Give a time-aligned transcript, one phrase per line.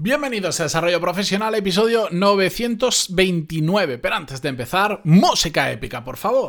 [0.00, 3.98] Bienvenidos a Desarrollo Profesional, episodio 929.
[3.98, 6.48] Pero antes de empezar, música épica, por favor.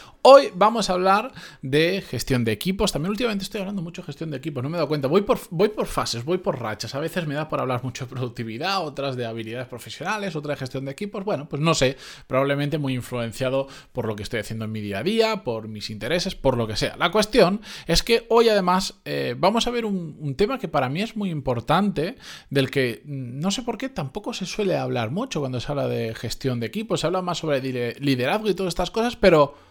[0.23, 1.31] Hoy vamos a hablar
[1.63, 2.91] de gestión de equipos.
[2.91, 5.07] También últimamente estoy hablando mucho de gestión de equipos, no me he dado cuenta.
[5.07, 5.39] Voy por,
[5.87, 6.93] fases, voy por rachas.
[6.93, 10.57] A veces me da por hablar mucho de productividad, otras de habilidades profesionales, otra de
[10.57, 11.25] gestión de equipos.
[11.25, 11.97] Bueno, pues no sé,
[12.27, 15.89] probablemente muy influenciado por lo que estoy haciendo en mi día a día, por mis
[15.89, 16.95] intereses, por lo que sea.
[16.97, 20.87] La cuestión es que hoy además eh, vamos a ver un, un tema que para
[20.87, 22.15] mí es muy importante,
[22.51, 25.87] del que mm, no sé por qué tampoco se suele hablar mucho cuando se habla
[25.87, 26.99] de gestión de equipos.
[26.99, 27.59] Se habla más sobre
[27.99, 29.70] liderazgo y todas estas cosas, pero...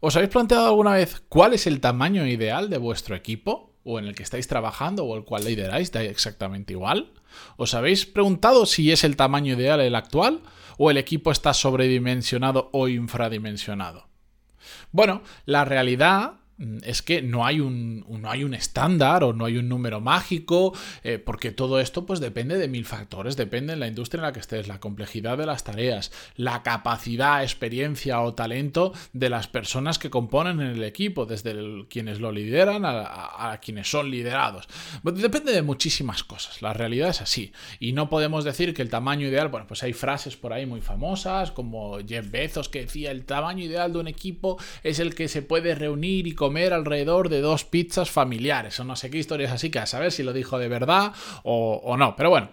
[0.00, 3.74] ¿Os habéis planteado alguna vez cuál es el tamaño ideal de vuestro equipo?
[3.84, 5.92] ¿O en el que estáis trabajando o el cual lideráis?
[5.92, 7.12] ¿Da exactamente igual?
[7.56, 10.40] ¿Os habéis preguntado si es el tamaño ideal el actual?
[10.76, 14.08] ¿O el equipo está sobredimensionado o infradimensionado?
[14.90, 16.40] Bueno, la realidad
[16.82, 20.72] es que no hay un, no hay un estándar o no hay un número mágico,
[21.04, 24.32] eh, porque todo esto pues depende de mil factores, depende de la industria en la
[24.32, 29.98] que estés, la complejidad de las tareas, la capacidad, experiencia o talento de las personas
[29.98, 34.66] que componen el equipo, desde quienes lo lideran a, a, quienes son liderados.
[35.02, 37.52] Depende de muchísimas cosas, la realidad es así.
[37.80, 40.80] Y no podemos decir que el tamaño ideal, bueno, pues hay frases por ahí muy
[40.80, 45.28] famosas, como Jeff Bezos que decía, el tamaño ideal de un equipo es el que
[45.28, 49.50] se puede reunir y comer alrededor de dos pizzas familiares o no sé qué historias
[49.50, 52.14] así que a saber si lo dijo de verdad o, no.
[52.14, 52.50] Pero bueno,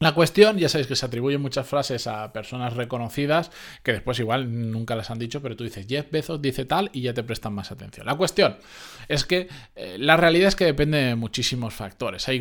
[0.00, 3.50] la cuestión, ya sabéis que se atribuyen muchas frases a personas reconocidas
[3.82, 7.02] que después igual nunca las han dicho, pero tú dices Jeff Bezos dice tal y
[7.02, 8.06] ya te prestan más atención.
[8.06, 8.56] La cuestión
[9.08, 12.28] es que eh, la realidad es que depende de muchísimos factores.
[12.28, 12.40] Hay,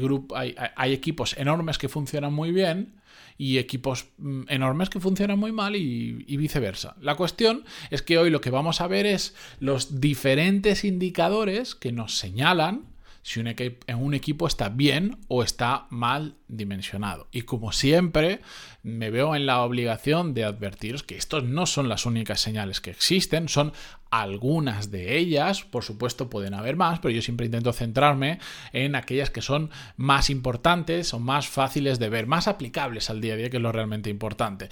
[0.75, 2.94] hay, equipos enormes que funcionan muy bien
[3.38, 6.96] y equipos mm, enormes que funcionan muy mal y, viceversa.
[7.01, 11.91] La cuestión es que hoy lo que vamos a ver es los diferentes indicadores que
[11.91, 12.84] nos señalan
[13.28, 13.54] si un,
[13.98, 17.28] un equipo está bien o está mal dimensionado.
[17.34, 18.40] Y como siempre,
[18.84, 22.90] me veo en la obligación de advertiros que estos no son las únicas señales que
[22.90, 23.74] existen, son
[24.12, 28.40] algunas de ellas, por supuesto pueden haber más, pero yo siempre intento centrarme
[28.72, 33.34] en aquellas que son más importantes o más fáciles de ver, más aplicables al día
[33.34, 34.70] a día, que es lo realmente importante.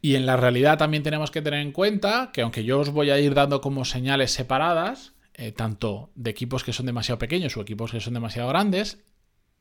[0.00, 3.10] Y en la realidad también tenemos que tener en cuenta que aunque yo os voy
[3.10, 7.60] a ir dando como señales separadas, eh, tanto de equipos que son demasiado pequeños o
[7.60, 8.98] equipos que son demasiado grandes,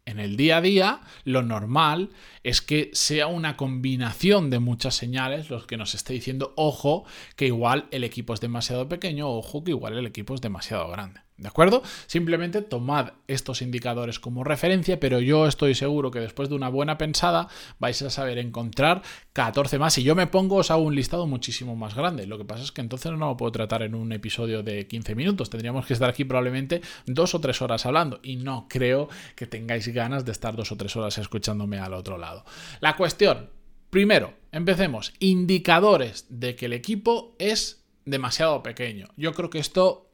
[0.06, 2.10] en el día a día, lo normal
[2.44, 7.48] es que sea una combinación de muchas señales los que nos esté diciendo, ojo, que
[7.48, 11.23] igual el equipo es demasiado pequeño, ojo, que igual el equipo es demasiado grande.
[11.38, 11.82] ¿De acuerdo?
[12.06, 17.00] Simplemente tomad estos indicadores como referencia, pero yo estoy seguro que después de una buena
[17.00, 17.48] pensada
[17.80, 19.02] vais a saber encontrar
[19.34, 19.96] 14 más.
[19.96, 22.28] Si yo me pongo, os hago un listado muchísimo más grande.
[22.28, 25.16] Lo que pasa es que entonces no lo puedo tratar en un episodio de 15
[25.16, 25.50] minutos.
[25.50, 28.20] Tendríamos que estar aquí probablemente dos o tres horas hablando.
[28.22, 32.20] Y no creo que tengáis ganas de estar dos o tres horas escuchándome al otro
[32.20, 32.46] lado.
[32.80, 33.50] La cuestión,
[33.90, 35.14] primero, empecemos.
[35.18, 39.08] Indicadores de que el equipo es demasiado pequeño.
[39.18, 40.12] Yo creo que esto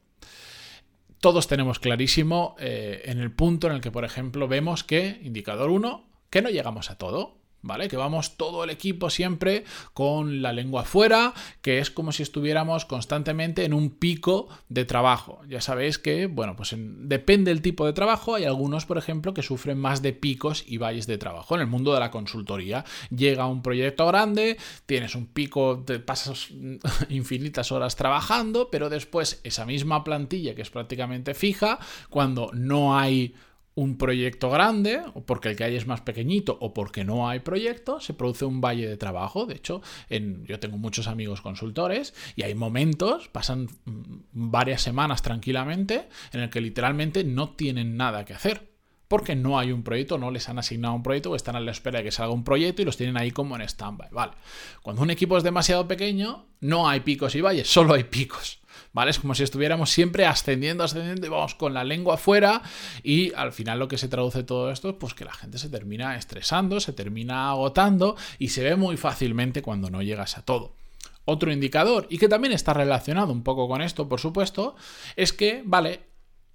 [1.20, 5.70] todos tenemos clarísimo eh, en el punto en el que, por ejemplo, vemos que, indicador
[5.70, 7.39] 1, que no llegamos a todo.
[7.62, 7.88] ¿Vale?
[7.88, 12.84] Que vamos todo el equipo siempre con la lengua fuera, que es como si estuviéramos
[12.84, 15.40] constantemente en un pico de trabajo.
[15.48, 19.42] Ya sabéis que, bueno, pues depende del tipo de trabajo, hay algunos, por ejemplo, que
[19.42, 21.54] sufren más de picos y valles de trabajo.
[21.54, 22.84] En el mundo de la consultoría
[23.14, 24.56] llega un proyecto grande,
[24.86, 26.48] tienes un pico, te pasas
[27.08, 31.78] infinitas horas trabajando, pero después esa misma plantilla que es prácticamente fija,
[32.08, 33.34] cuando no hay
[33.74, 37.40] un proyecto grande, o porque el que hay es más pequeñito, o porque no hay
[37.40, 39.46] proyecto, se produce un valle de trabajo.
[39.46, 45.22] De hecho, en, yo tengo muchos amigos consultores y hay momentos, pasan mm, varias semanas
[45.22, 48.70] tranquilamente, en el que literalmente no tienen nada que hacer.
[49.08, 51.72] Porque no hay un proyecto, no les han asignado un proyecto o están a la
[51.72, 54.10] espera de que salga un proyecto y los tienen ahí como en stand-by.
[54.12, 54.34] Vale.
[54.82, 58.59] Cuando un equipo es demasiado pequeño, no hay picos y valles, solo hay picos.
[58.92, 59.10] ¿Vale?
[59.10, 62.62] Es como si estuviéramos siempre ascendiendo, ascendiendo y vamos con la lengua afuera
[63.02, 65.68] y al final lo que se traduce todo esto es pues que la gente se
[65.68, 70.76] termina estresando, se termina agotando y se ve muy fácilmente cuando no llegas a todo.
[71.24, 74.74] Otro indicador, y que también está relacionado un poco con esto, por supuesto,
[75.16, 76.08] es que, vale,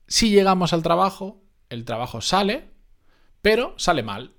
[0.08, 2.72] si llegamos al trabajo, el trabajo sale,
[3.42, 4.35] pero sale mal.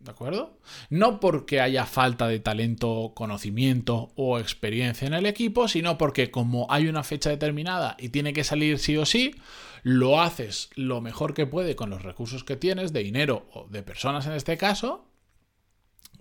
[0.00, 0.58] ¿De acuerdo?
[0.88, 6.66] No porque haya falta de talento, conocimiento o experiencia en el equipo, sino porque como
[6.70, 9.34] hay una fecha determinada y tiene que salir sí o sí,
[9.82, 13.82] lo haces lo mejor que puede con los recursos que tienes, de dinero o de
[13.82, 15.06] personas en este caso,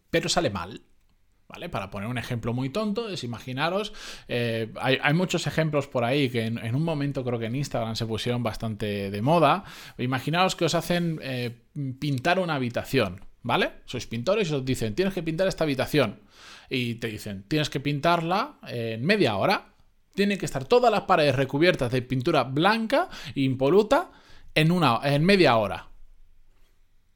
[0.10, 0.82] pero sale mal.
[1.48, 1.68] ¿Vale?
[1.68, 3.92] Para poner un ejemplo muy tonto, es imaginaros,
[4.28, 8.06] eh, hay, muchos ejemplos por ahí que en, un momento creo que en Instagram se
[8.06, 9.64] pusieron bastante de moda.
[9.98, 11.64] Imaginaos que os hacen eh,
[12.00, 13.71] pintar una habitación, ¿vale?
[13.86, 16.19] Sois pintores y os dicen, tienes que pintar esta habitación.
[16.69, 19.74] Y te dicen, tienes que pintarla en media hora.
[20.13, 24.12] Tienen que estar todas las paredes recubiertas de pintura blanca impoluta
[24.53, 25.88] en, una, en media hora.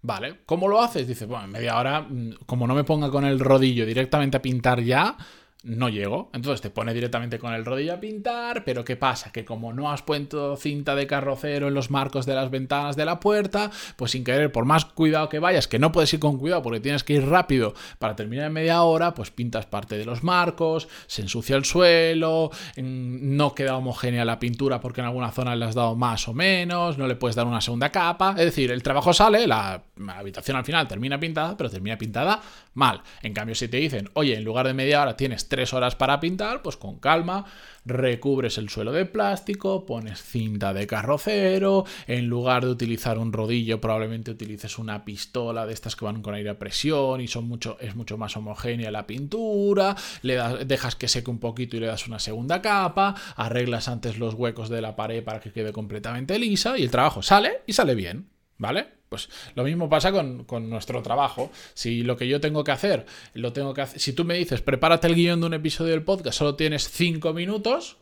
[0.01, 1.07] Vale, ¿cómo lo haces?
[1.07, 4.41] Dice, bueno, en media hora, mm, como no me ponga con el rodillo directamente a
[4.41, 5.15] pintar ya,
[5.63, 6.29] no llego.
[6.33, 9.31] Entonces te pone directamente con el rodillo a pintar, pero ¿qué pasa?
[9.31, 13.05] Que como no has puesto cinta de carrocero en los marcos de las ventanas de
[13.05, 16.37] la puerta, pues sin querer, por más cuidado que vayas, que no puedes ir con
[16.37, 20.05] cuidado porque tienes que ir rápido para terminar en media hora, pues pintas parte de
[20.05, 25.55] los marcos, se ensucia el suelo, no queda homogénea la pintura porque en alguna zona
[25.55, 28.31] le has dado más o menos, no le puedes dar una segunda capa.
[28.31, 32.41] Es decir, el trabajo sale, la habitación al final termina pintada, pero termina pintada
[32.73, 33.01] mal.
[33.21, 36.19] En cambio, si te dicen, oye, en lugar de media hora tienes tres horas para
[36.19, 37.45] pintar, pues con calma,
[37.85, 43.79] recubres el suelo de plástico, pones cinta de carrocero, en lugar de utilizar un rodillo,
[43.79, 47.77] probablemente utilices una pistola de estas que van con aire a presión y son mucho,
[47.79, 51.85] es mucho más homogénea la pintura, le das, dejas que seque un poquito y le
[51.85, 56.39] das una segunda capa, arreglas antes los huecos de la pared para que quede completamente
[56.39, 58.27] lisa y el trabajo sale y sale bien,
[58.57, 59.02] ¿vale?
[59.13, 61.51] Pues lo mismo pasa con, nuestro trabajo.
[61.75, 63.05] Si lo que yo tengo que hacer,
[63.35, 63.99] lo tengo que hacer.
[63.99, 67.31] Si tú me dices, prepárate el guion de un episodio del podcast, solo tienes cinco
[67.31, 67.97] minutos,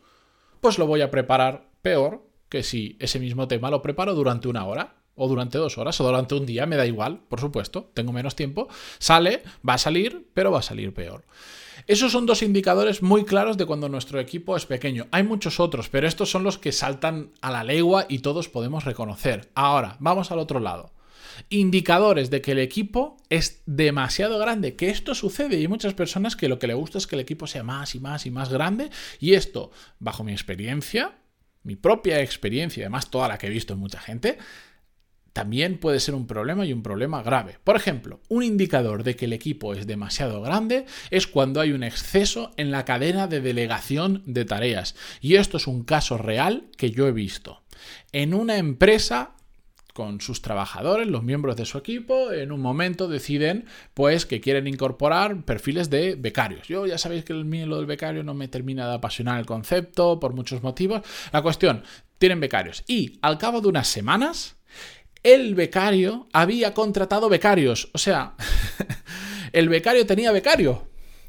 [0.62, 4.64] pues lo voy a preparar peor que si ese mismo tema lo preparo durante una
[4.64, 4.94] hora.
[5.14, 8.34] O durante dos horas, o durante un día, me da igual, por supuesto, tengo menos
[8.34, 8.68] tiempo.
[8.98, 11.26] Sale, va a salir, pero va a salir peor.
[11.86, 15.08] Esos son dos indicadores muy claros de cuando nuestro equipo es pequeño.
[15.10, 18.86] Hay muchos otros, pero estos son los que saltan a la legua y todos podemos
[18.86, 19.50] reconocer.
[19.54, 20.92] Ahora, vamos al otro lado
[21.48, 26.36] indicadores de que el equipo es demasiado grande, que esto sucede y hay muchas personas
[26.36, 28.48] que lo que le gusta es que el equipo sea más y más y más
[28.48, 28.90] grande
[29.20, 31.18] y esto, bajo mi experiencia,
[31.62, 34.38] mi propia experiencia, además toda la que he visto en mucha gente,
[35.32, 37.58] también puede ser un problema y un problema grave.
[37.64, 41.82] Por ejemplo, un indicador de que el equipo es demasiado grande es cuando hay un
[41.82, 44.94] exceso en la cadena de delegación de tareas.
[45.20, 47.62] Y esto es un caso real que yo he visto.
[48.12, 49.34] En una empresa
[49.92, 54.66] con sus trabajadores, los miembros de su equipo, en un momento deciden pues que quieren
[54.66, 56.66] incorporar perfiles de becarios.
[56.68, 59.46] Yo ya sabéis que el mío lo del becario no me termina de apasionar el
[59.46, 61.02] concepto por muchos motivos.
[61.32, 61.82] La cuestión,
[62.18, 64.56] tienen becarios y al cabo de unas semanas
[65.22, 68.34] el becario había contratado becarios, o sea,
[69.52, 70.88] el becario tenía becario,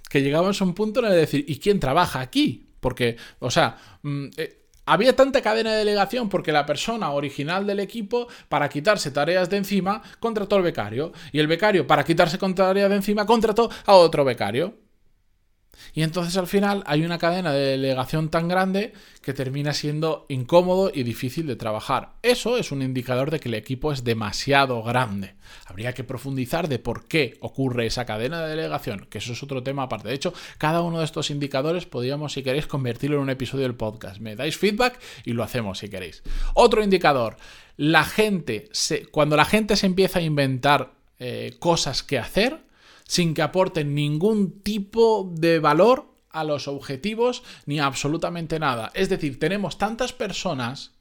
[0.09, 2.69] que llegamos a un punto de decir, ¿y quién trabaja aquí?
[2.79, 7.79] Porque, o sea, mm, eh, había tanta cadena de delegación porque la persona original del
[7.79, 11.13] equipo, para quitarse tareas de encima, contrató al becario.
[11.31, 14.82] Y el becario, para quitarse tareas de encima, contrató a otro becario.
[15.93, 20.91] Y entonces al final hay una cadena de delegación tan grande que termina siendo incómodo
[20.93, 22.13] y difícil de trabajar.
[22.21, 25.35] Eso es un indicador de que el equipo es demasiado grande.
[25.65, 29.63] Habría que profundizar de por qué ocurre esa cadena de delegación, que eso es otro
[29.63, 30.09] tema aparte.
[30.09, 33.75] De hecho, cada uno de estos indicadores podríamos, si queréis, convertirlo en un episodio del
[33.75, 34.19] podcast.
[34.19, 36.23] Me dais feedback y lo hacemos si queréis.
[36.53, 37.37] Otro indicador,
[37.77, 42.63] la gente, se, cuando la gente se empieza a inventar eh, cosas que hacer,
[43.07, 48.91] sin que aporten ningún tipo de valor a los objetivos ni absolutamente nada.
[48.93, 50.93] Es decir, tenemos tantas personas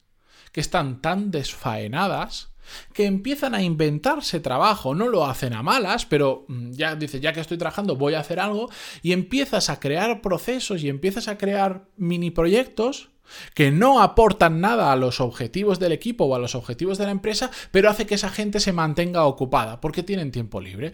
[0.51, 2.53] que están tan desfaenadas
[2.93, 7.33] que empiezan a inventarse trabajo, no lo hacen a malas, pero mm, ya dice, ya
[7.33, 8.69] que estoy trabajando, voy a hacer algo,
[9.01, 13.09] y empiezas a crear procesos y empiezas a crear mini proyectos
[13.53, 17.11] que no aportan nada a los objetivos del equipo o a los objetivos de la
[17.11, 20.93] empresa, pero hace que esa gente se mantenga ocupada porque tienen tiempo libre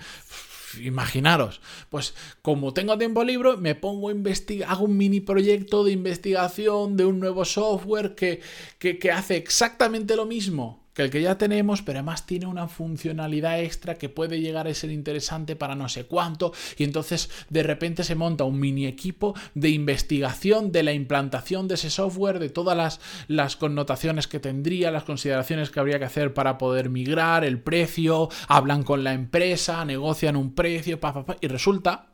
[0.81, 5.91] imaginaros, pues como tengo tiempo libre, me pongo a investigar, hago un mini proyecto de
[5.91, 8.41] investigación de un nuevo software que,
[8.77, 12.67] que, que hace exactamente lo mismo que el que ya tenemos, pero además tiene una
[12.67, 17.63] funcionalidad extra que puede llegar a ser interesante para no sé cuánto, y entonces de
[17.63, 22.49] repente se monta un mini equipo de investigación de la implantación de ese software, de
[22.49, 27.45] todas las, las connotaciones que tendría, las consideraciones que habría que hacer para poder migrar,
[27.45, 30.99] el precio, hablan con la empresa, negocian un precio,
[31.39, 32.09] y resulta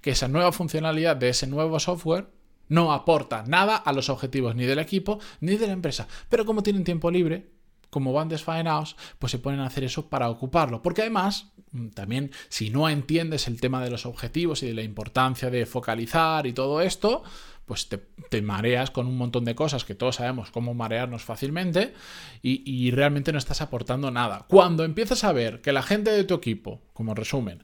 [0.00, 2.28] que esa nueva funcionalidad de ese nuevo software
[2.68, 6.06] no aporta nada a los objetivos ni del equipo ni de la empresa.
[6.28, 7.57] Pero como tienen tiempo libre,
[7.90, 10.82] como van desfaenados, pues se ponen a hacer eso para ocuparlo.
[10.82, 14.82] Porque además, mm, también si no entiendes el tema de los objetivos y de la
[14.82, 17.22] importancia de focalizar y todo esto,
[17.64, 21.92] pues te, mareas con un montón de cosas que todos sabemos cómo marearnos fácilmente
[22.40, 24.46] y, y, realmente no estás aportando nada.
[24.48, 27.60] Cuando empiezas a ver que la gente de tu equipo, como resumen,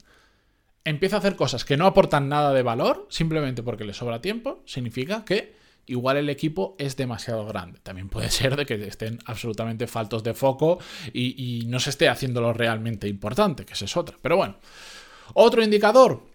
[0.84, 4.62] empieza a hacer cosas que no aportan nada de valor, simplemente porque le sobra tiempo,
[4.66, 7.80] significa que igual el equipo es demasiado grande.
[7.82, 10.78] También puede ser de que estén absolutamente faltos de foco
[11.12, 14.16] y, no se esté haciendo lo realmente importante, que esa es otra.
[14.20, 14.56] Pero bueno,
[15.32, 16.26] otro indicador,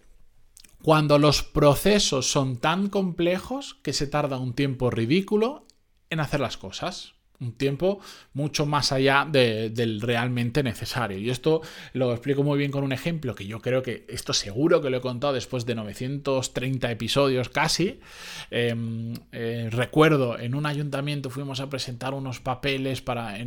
[0.82, 5.66] cuando los procesos son tan complejos que se tarda un tiempo ridículo
[6.10, 8.00] en hacer las cosas un tiempo
[8.34, 11.18] mucho más allá del realmente necesario.
[11.18, 11.62] Y esto
[11.94, 14.98] lo explico muy bien con un ejemplo que yo creo que esto seguro que lo
[14.98, 18.00] he contado después de 930 episodios casi.
[18.50, 23.38] Em, eh, recuerdo, en un ayuntamiento fuimos a presentar unos papeles para...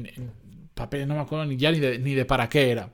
[0.74, 2.90] Papeles, no me acuerdo ni ya ni de, ni de para qué era.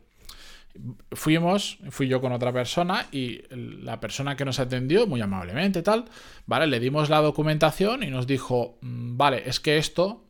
[1.13, 6.05] Fuimos, fui yo con otra persona y la persona que nos atendió, muy amablemente tal,
[6.45, 6.67] ¿vale?
[6.67, 10.28] Le dimos la documentación y nos dijo, mm, vale, es que esto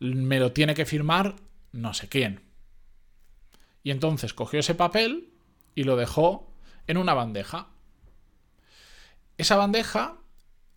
[0.00, 1.36] me lo tiene que firmar
[1.72, 2.40] no sé quién.
[3.82, 5.30] Y entonces cogió ese papel
[5.74, 6.50] y lo dejó
[6.86, 7.68] en una bandeja.
[9.36, 10.16] Esa bandeja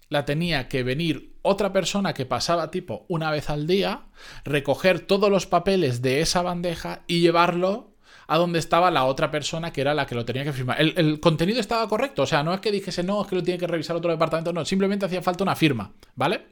[0.10, 4.06] la tenía que venir otra persona que pasaba tipo una vez al día,
[4.44, 7.96] recoger todos los papeles de esa bandeja y llevarlo
[8.28, 10.80] a donde estaba la otra persona que era la que lo tenía que firmar.
[10.80, 13.60] El, contenido estaba correcto, o sea, no es que dijese, no, es que lo tiene
[13.60, 16.48] que revisar otro departamento, no, simplemente hacía falta una firma, ¿vale?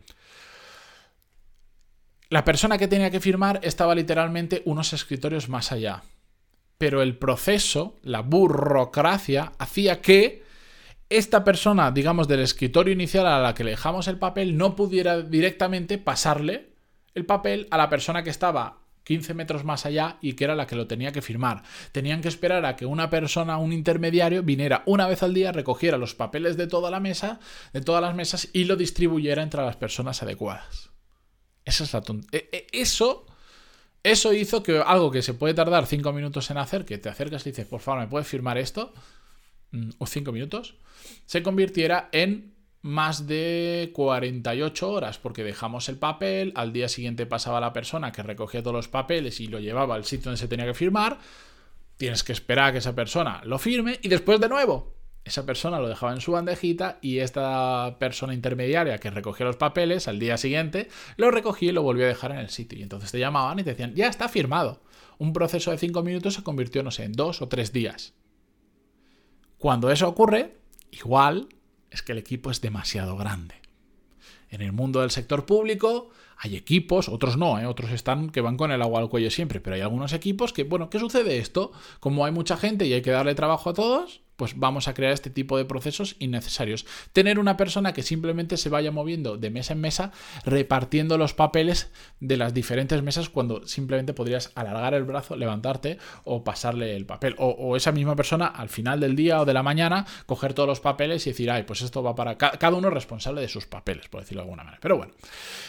[2.32, 6.04] La persona que tenía que firmar estaba literalmente unos escritorios más allá.
[6.78, 10.44] Pero el proceso, la burocracia, hacía que
[11.10, 15.22] esta persona, digamos, del escritorio inicial a la que le dejamos el papel, no pudiera
[15.22, 16.70] directamente pasarle
[17.16, 20.68] el papel a la persona que estaba 15 metros más allá y que era la
[20.68, 21.64] que lo tenía que firmar.
[21.94, 25.98] Tenían que esperar a que una persona, un intermediario, viniera una vez al día, recogiera
[25.98, 27.40] los papeles de toda la mesa,
[27.74, 30.92] de todas las mesas y lo distribuyera entre las personas adecuadas.
[31.66, 32.02] Esa es la
[32.32, 33.26] e, e, Eso,
[34.04, 37.46] eso hizo que algo que se puede tardar cinco minutos en hacer, que te acercas
[37.46, 38.94] y dices, por favor, ¿me puedes firmar esto?
[39.72, 40.76] Mm, o cinco minutos,
[41.26, 47.60] se convirtiera en más de 48 horas, porque dejamos el papel, al día siguiente pasaba
[47.60, 50.66] la persona que recogía todos los papeles y lo llevaba al sitio donde se tenía
[50.66, 51.20] que firmar,
[51.98, 54.99] tienes que esperar a que esa persona lo firme y después de nuevo
[55.30, 60.08] esa persona lo dejaba en su bandejita y esta persona intermediaria que recogía los papeles
[60.08, 62.80] al día siguiente lo recogía y lo volvió a dejar en el sitio.
[62.80, 64.82] Y entonces te llamaban y te decían, ya está firmado.
[65.20, 68.14] Un proceso de cinco minutos se convirtió, no sé, en dos o tres días.
[69.58, 70.58] Cuando eso ocurre,
[70.92, 71.50] igual
[71.92, 73.56] es que el equipo es demasiado grande.
[74.50, 77.68] En el mundo del sector público hay equipos, otros no, ¿eh?
[77.68, 80.64] otros están que van con el agua al cuello siempre, pero hay algunos equipos que,
[80.64, 81.72] bueno, ¿qué sucede esto?
[82.00, 85.12] Como hay mucha gente y hay que darle trabajo a todos, pues vamos a crear
[85.12, 86.86] este tipo de procesos innecesarios.
[87.12, 90.14] Tener una persona que simplemente se vaya moviendo de mesa en mesa,
[90.46, 91.92] repartiendo los papeles
[92.22, 97.36] de las diferentes mesas cuando simplemente podrías alargar el brazo, levantarte o pasarle el papel.
[97.38, 100.80] O, esa misma persona al final del día o de la mañana coger todos los
[100.80, 104.08] papeles y decir, ay, pues esto va para cada uno es responsable de sus papeles,
[104.08, 104.80] por decirlo de alguna manera.
[104.82, 105.12] Pero bueno,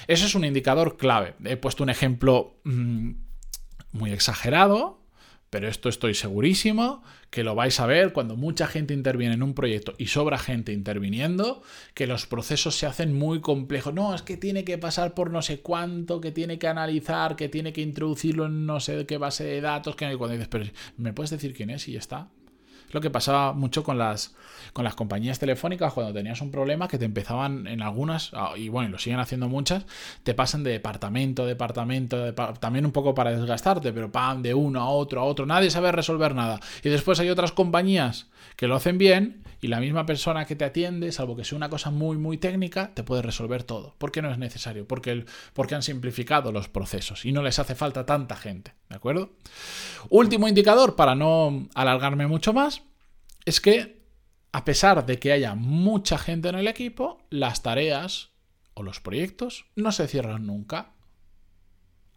[0.07, 1.35] eso es un indicador clave.
[1.45, 3.11] He puesto un ejemplo mm,
[3.91, 5.00] muy exagerado,
[5.51, 9.55] pero esto estoy segurísimo que lo vais a ver cuando mucha gente interviene en un
[9.55, 11.63] proyecto y sobra gente interviniendo,
[11.95, 13.93] que los procesos se hacen muy complejos.
[13.93, 17.49] No, es que tiene que pasar por no sé cuánto, que tiene que analizar, que
[17.49, 20.65] tiene que introducirlo en no sé qué base de datos, que cuando dices, pero
[20.97, 21.87] ¿me puedes decir quién es?
[21.89, 22.31] Y ya está
[22.91, 24.35] lo que pasaba mucho con las,
[24.73, 28.69] con las compañías telefónicas cuando tenías un problema que te empezaban en algunas, ah, y
[28.69, 29.87] bueno, lo siguen haciendo muchas,
[30.23, 34.81] te pasan de departamento a departamento, también un poco para desgastarte, pero pam, de uno
[34.81, 36.61] a otro a otro, nadie sabe resolver nada.
[36.83, 40.65] Y después hay otras compañías que lo hacen bien y la misma persona que te
[40.65, 43.95] atiende, salvo que sea una cosa muy, muy técnica, te puede resolver todo.
[43.99, 44.87] ¿Por qué no es necesario?
[44.87, 48.73] Porque, porque han simplificado los procesos y no les hace falta tanta gente.
[48.91, 49.31] ¿De acuerdo?
[50.11, 52.83] Último indicador, para no alargarme mucho más,
[53.45, 54.03] es que
[54.53, 58.31] a pesar de que haya mucha gente en el equipo, las tareas
[58.75, 60.93] o los proyectos no se cierran nunca.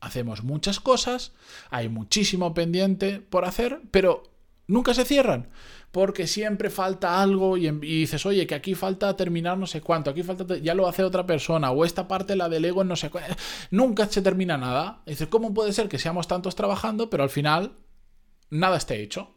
[0.01, 1.33] Hacemos muchas cosas,
[1.69, 4.32] hay muchísimo pendiente por hacer, pero
[4.67, 5.49] nunca se cierran
[5.93, 10.23] porque siempre falta algo y, dices, oye, que aquí falta terminar no sé cuánto, aquí
[10.23, 13.35] falta, ya lo hace otra persona, o esta parte la delego en no sé cuánto.
[13.69, 15.03] Nunca se termina nada.
[15.05, 17.73] dices, ¿cómo puede ser que seamos tantos trabajando, pero al final
[18.49, 19.35] nada esté hecho?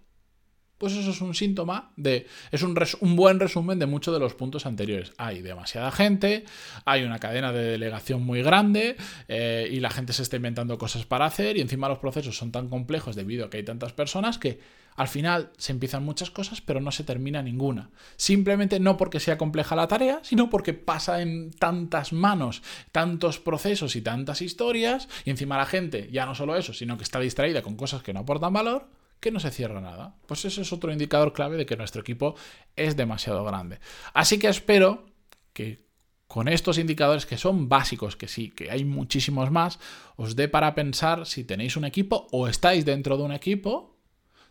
[0.78, 2.26] pues eso es un síntoma de.
[2.50, 5.12] Es un, un, buen resumen de muchos de los puntos anteriores.
[5.16, 6.44] Hay demasiada gente,
[6.84, 8.96] hay una cadena de delegación muy grande
[9.28, 12.52] eh, y la gente se está inventando cosas para hacer y encima los procesos son
[12.52, 14.60] tan complejos debido a que hay tantas personas que
[14.96, 17.90] al final se empiezan muchas cosas pero no se termina ninguna.
[18.16, 22.62] Simplemente no porque sea compleja la tarea, sino porque pasa en tantas manos,
[22.92, 27.04] tantos procesos y tantas historias y encima la gente, ya no solo eso, sino que
[27.04, 28.88] está distraída con cosas que no aportan valor
[29.20, 30.14] que no se cierra nada.
[30.26, 32.34] Pues ese es otro indicador clave de que nuestro equipo
[32.76, 33.80] es demasiado grande.
[34.12, 35.06] Así que espero
[35.52, 35.86] que
[36.26, 39.78] con estos indicadores que son básicos, que sí, que hay muchísimos más,
[40.16, 43.95] os dé para pensar si tenéis un equipo o estáis dentro de un equipo,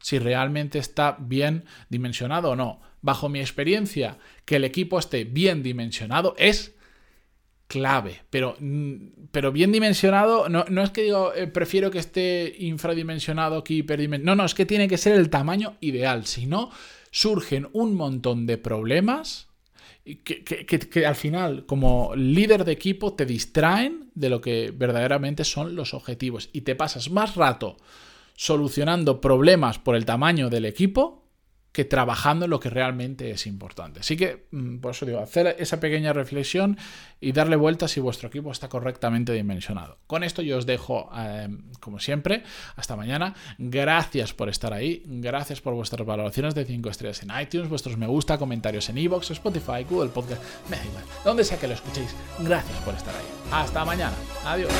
[0.05, 2.79] si realmente está bien dimensionado o no.
[3.01, 6.75] Bajo mi experiencia, que el equipo esté bien dimensionado es
[7.65, 13.63] clave, pero, mm, pero bien dimensionado, no, es que digo, eh, prefiero que esté infradimensionado
[13.63, 16.69] que hiperdimensionado, no, no, es que tiene que ser el tamaño ideal, si no,
[17.09, 19.47] surgen un montón de problemas
[20.23, 25.75] que, que, al final, como líder de equipo, te distraen de lo que verdaderamente son
[25.75, 27.77] los objetivos y te pasas más rato
[28.35, 31.25] solucionando problemas por el tamaño del equipo
[31.75, 33.99] que trabajando en lo que realmente es importante.
[33.99, 36.77] Así que, mm, por eso digo, hacer esa pequeña reflexión
[37.19, 39.97] y darle vuelta si vuestro equipo está correctamente dimensionado.
[40.07, 42.43] Con esto yo os dejo, em, como siempre,
[42.77, 43.35] hasta mañana.
[43.57, 48.07] Gracias por estar ahí, gracias por vuestras valoraciones de 5 estrellas en iTunes, vuestros me
[48.07, 50.77] gusta, comentarios en iVoox, Spotify, Google Podcast, me
[51.25, 52.15] donde sea que lo escuchéis.
[52.39, 53.25] Gracias por estar ahí.
[53.51, 54.15] Hasta mañana.
[54.45, 54.71] Adiós.